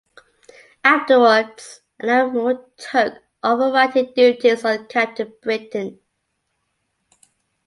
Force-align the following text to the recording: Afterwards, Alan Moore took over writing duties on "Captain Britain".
Afterwards, 0.83 1.81
Alan 2.01 2.33
Moore 2.33 2.65
took 2.75 3.19
over 3.43 3.71
writing 3.71 4.11
duties 4.15 4.65
on 4.65 4.87
"Captain 4.87 5.31
Britain". 5.43 5.99